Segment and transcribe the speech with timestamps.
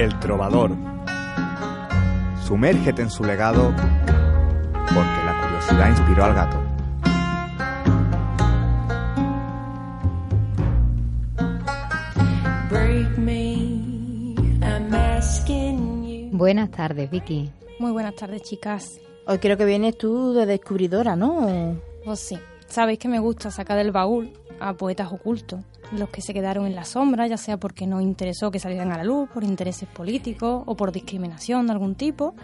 [0.00, 0.70] El trovador.
[2.46, 6.56] Sumérgete en su legado porque la curiosidad inspiró al gato.
[16.32, 17.52] Buenas tardes, Vicky.
[17.78, 18.98] Muy buenas tardes, chicas.
[19.26, 21.76] Hoy creo que vienes tú de descubridora, ¿no?
[22.06, 22.38] Pues sí.
[22.68, 25.60] Sabéis que me gusta sacar del baúl a poetas ocultos,
[25.92, 28.98] los que se quedaron en la sombra, ya sea porque no interesó que salieran a
[28.98, 32.34] la luz, por intereses políticos o por discriminación de algún tipo,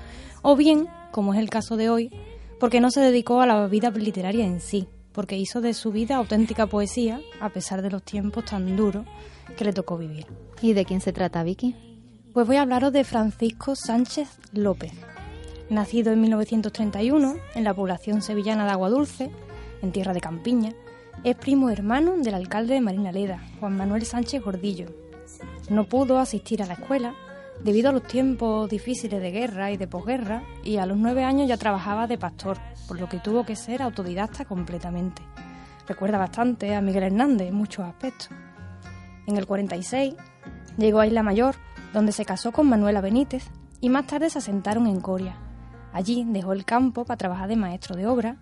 [0.43, 2.11] o bien, como es el caso de hoy,
[2.59, 6.17] porque no se dedicó a la vida literaria en sí, porque hizo de su vida
[6.17, 9.07] auténtica poesía, a pesar de los tiempos tan duros
[9.57, 10.27] que le tocó vivir.
[10.61, 11.75] ¿Y de quién se trata, Vicky?
[12.33, 14.93] Pues voy a hablaros de Francisco Sánchez López.
[15.71, 19.31] Nacido en 1931 en la población sevillana de Aguadulce,
[19.83, 20.75] en tierra de Campiña,
[21.25, 24.87] es primo hermano del alcalde de Marinaleda, Juan Manuel Sánchez Gordillo.
[25.69, 27.15] No pudo asistir a la escuela
[27.63, 31.49] debido a los tiempos difíciles de guerra y de posguerra y a los nueve años
[31.49, 35.23] ya trabajaba de pastor, por lo que tuvo que ser autodidacta completamente.
[35.89, 38.31] Recuerda bastante a Miguel Hernández en muchos aspectos.
[39.27, 40.15] En el 46
[40.77, 41.57] llegó a Isla Mayor
[41.93, 45.37] donde se casó con Manuela Benítez y más tarde se asentaron en Coria.
[45.93, 48.37] Allí dejó el campo para trabajar de maestro de obra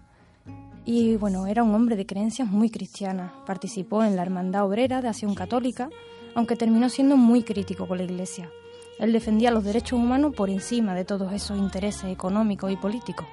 [0.84, 3.32] y bueno, era un hombre de creencias muy cristianas.
[3.46, 5.88] Participó en la Hermandad Obrera de Acción Católica,
[6.34, 8.50] aunque terminó siendo muy crítico con la Iglesia.
[8.98, 13.26] Él defendía los derechos humanos por encima de todos esos intereses económicos y políticos.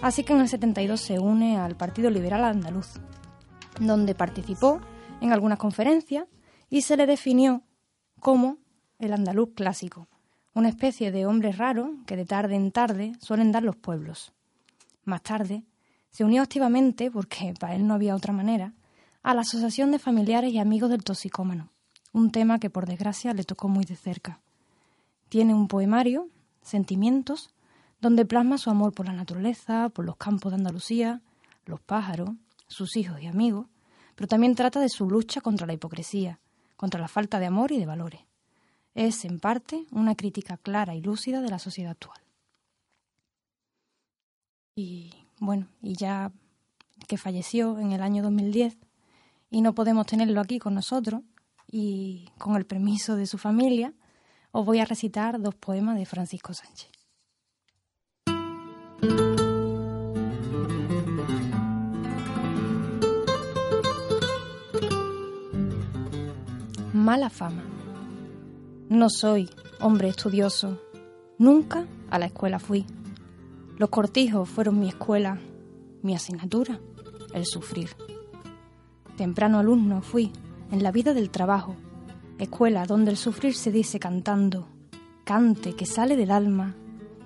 [0.00, 2.94] Así que en el 72 se une al Partido Liberal Andaluz,
[3.78, 4.80] donde participó
[5.20, 6.26] en algunas conferencias
[6.70, 7.62] y se le definió
[8.20, 8.58] como
[8.98, 10.08] el andaluz clásico,
[10.54, 14.32] una especie de hombre raro que de tarde en tarde suelen dar los pueblos.
[15.04, 15.64] Más tarde,
[16.10, 18.72] se unió activamente, porque para él no había otra manera,
[19.22, 21.70] a la Asociación de Familiares y Amigos del Toxicómano,
[22.12, 24.40] un tema que por desgracia le tocó muy de cerca.
[25.28, 26.28] Tiene un poemario,
[26.62, 27.50] Sentimientos,
[28.00, 31.22] donde plasma su amor por la naturaleza, por los campos de Andalucía,
[31.64, 32.30] los pájaros,
[32.66, 33.66] sus hijos y amigos,
[34.14, 36.38] pero también trata de su lucha contra la hipocresía,
[36.76, 38.20] contra la falta de amor y de valores
[38.94, 42.20] es, en parte, una crítica clara y lúcida de la sociedad actual.
[44.74, 46.30] Y bueno, y ya
[47.08, 48.76] que falleció en el año 2010
[49.50, 51.22] y no podemos tenerlo aquí con nosotros
[51.66, 53.94] y con el permiso de su familia,
[54.52, 56.90] os voy a recitar dos poemas de Francisco Sánchez.
[66.92, 67.62] Mala fama.
[68.90, 69.48] No soy
[69.80, 70.78] hombre estudioso.
[71.38, 72.84] Nunca a la escuela fui.
[73.80, 75.38] Los cortijos fueron mi escuela,
[76.02, 76.78] mi asignatura,
[77.32, 77.88] el sufrir.
[79.16, 80.30] Temprano alumno fui
[80.70, 81.76] en la vida del trabajo,
[82.38, 84.68] escuela donde el sufrir se dice cantando,
[85.24, 86.74] cante que sale del alma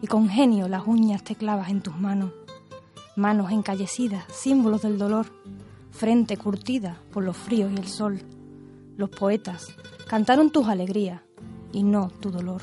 [0.00, 2.30] y con genio las uñas te clavas en tus manos,
[3.16, 5.26] manos encallecidas, símbolos del dolor,
[5.90, 8.20] frente curtida por los fríos y el sol.
[8.96, 9.66] Los poetas
[10.06, 11.20] cantaron tus alegrías,
[11.72, 12.62] y no tu dolor,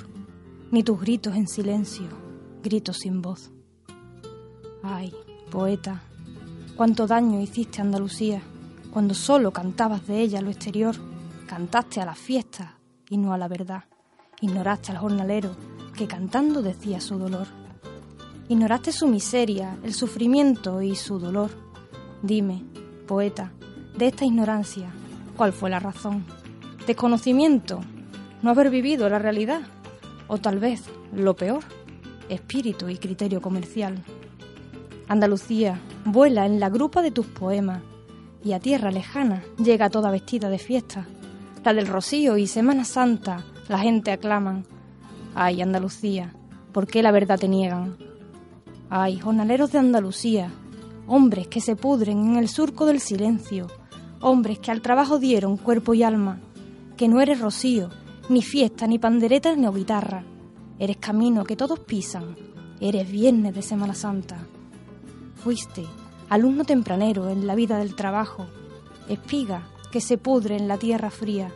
[0.71, 2.07] ni tus gritos en silencio,
[2.63, 3.51] gritos sin voz.
[4.83, 5.13] Ay,
[5.49, 6.01] poeta,
[6.75, 8.41] cuánto daño hiciste a Andalucía
[8.91, 10.95] cuando solo cantabas de ella lo exterior,
[11.47, 12.77] cantaste a la fiesta
[13.09, 13.85] y no a la verdad,
[14.41, 15.55] ignoraste al jornalero
[15.95, 17.47] que cantando decía su dolor.
[18.49, 21.51] Ignoraste su miseria, el sufrimiento y su dolor.
[22.21, 22.65] Dime,
[23.07, 23.53] poeta,
[23.97, 24.91] de esta ignorancia,
[25.37, 26.25] ¿cuál fue la razón?
[26.85, 27.81] ¿Desconocimiento
[28.41, 29.61] no haber vivido la realidad,
[30.27, 31.63] o tal vez, lo peor,
[32.29, 34.03] espíritu y criterio comercial.
[35.11, 37.81] Andalucía vuela en la grupa de tus poemas
[38.45, 41.05] y a tierra lejana llega toda vestida de fiesta.
[41.65, 44.65] La del Rocío y Semana Santa la gente aclaman.
[45.35, 46.33] Ay, Andalucía,
[46.71, 47.97] ¿por qué la verdad te niegan?
[48.89, 50.49] Ay, jornaleros de Andalucía,
[51.07, 53.67] hombres que se pudren en el surco del silencio,
[54.21, 56.39] hombres que al trabajo dieron cuerpo y alma,
[56.95, 57.89] que no eres Rocío,
[58.29, 60.23] ni fiesta, ni panderetas, ni guitarra.
[60.79, 62.37] Eres camino que todos pisan,
[62.79, 64.47] eres viernes de Semana Santa.
[65.43, 65.87] Fuiste
[66.29, 68.45] alumno tempranero en la vida del trabajo,
[69.09, 71.51] espiga que se pudre en la tierra fría,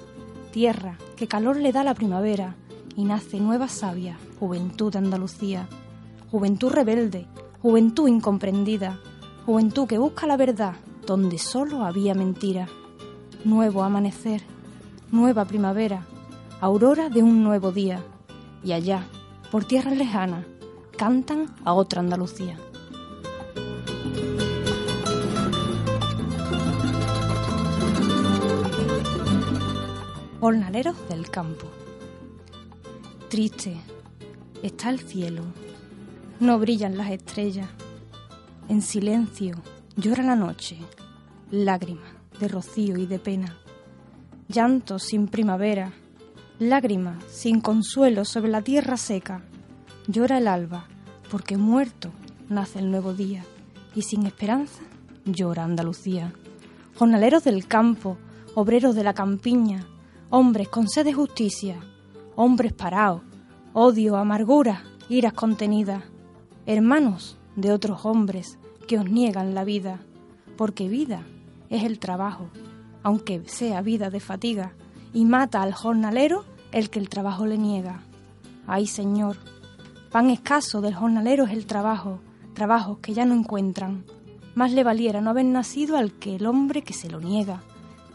[0.51, 2.55] tierra que calor le da la primavera
[2.95, 5.67] y nace nueva savia, juventud de Andalucía,
[6.31, 7.27] juventud rebelde,
[7.61, 8.99] juventud incomprendida,
[9.45, 10.73] juventud que busca la verdad
[11.05, 12.67] donde solo había mentira,
[13.43, 14.41] nuevo amanecer,
[15.11, 16.05] nueva primavera,
[16.59, 18.01] aurora de un nuevo día,
[18.63, 19.05] y allá,
[19.51, 20.43] por tierras lejanas,
[20.97, 22.57] cantan a otra Andalucía.
[30.45, 31.65] Jornaleros del campo.
[33.29, 33.77] Triste
[34.61, 35.41] está el cielo,
[36.39, 37.67] no brillan las estrellas,
[38.69, 39.55] en silencio
[39.95, 40.77] llora la noche,
[41.49, 43.57] lágrimas de rocío y de pena,
[44.47, 45.93] llanto sin primavera,
[46.59, 49.41] lágrimas sin consuelo sobre la tierra seca,
[50.05, 50.85] llora el alba,
[51.31, 52.11] porque muerto
[52.49, 53.43] nace el nuevo día,
[53.95, 54.83] y sin esperanza
[55.25, 56.33] llora Andalucía.
[56.99, 58.19] Jornaleros del campo,
[58.53, 59.87] obreros de la campiña,
[60.37, 61.79] hombres con sed de justicia,
[62.35, 63.21] hombres parados,
[63.71, 66.03] odio, amargura, iras contenidas,
[66.65, 70.01] hermanos de otros hombres que os niegan la vida,
[70.57, 71.21] porque vida
[71.69, 72.49] es el trabajo,
[73.01, 74.73] aunque sea vida de fatiga,
[75.13, 76.43] y mata al jornalero
[76.73, 78.01] el que el trabajo le niega.
[78.67, 79.37] Ay Señor,
[80.11, 82.19] pan escaso del jornalero es el trabajo,
[82.53, 84.03] trabajos que ya no encuentran.
[84.53, 87.63] Más le valiera no haber nacido al que el hombre que se lo niega.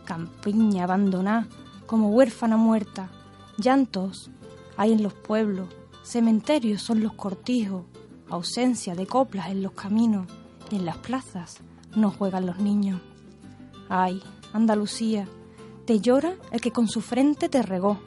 [0.04, 1.48] Campiña abandonada,
[1.90, 3.10] como huérfana muerta,
[3.58, 4.30] llantos
[4.76, 5.66] hay en los pueblos,
[6.04, 7.82] cementerios son los cortijos,
[8.28, 10.28] ausencia de coplas en los caminos
[10.70, 11.58] y en las plazas
[11.96, 13.00] no juegan los niños.
[13.88, 14.22] Ay,
[14.52, 15.26] Andalucía,
[15.84, 17.98] te llora el que con su frente te regó,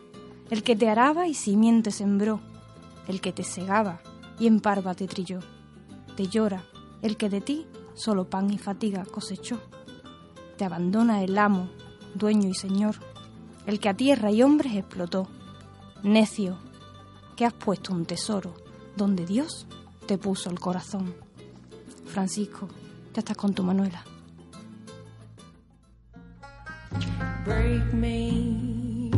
[0.50, 2.40] el que te araba y simiente sembró,
[3.10, 4.00] el que te segaba
[4.40, 5.42] y en parva te trilló.
[6.16, 6.64] Te llora
[7.02, 9.60] el que de ti solo pan y fatiga cosechó.
[10.58, 11.68] Te abandona el amo,
[12.16, 12.96] dueño y señor
[13.66, 15.28] el que a tierra y hombres explotó.
[16.04, 16.58] Necio,
[17.36, 18.54] que has puesto un tesoro
[18.96, 19.68] donde Dios
[20.06, 21.14] te puso el corazón.
[22.06, 22.68] Francisco,
[23.14, 24.04] ya estás con tu Manuela.
[27.46, 29.10] Break me,